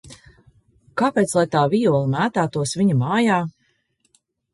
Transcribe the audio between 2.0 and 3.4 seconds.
mētātos viņa mājā?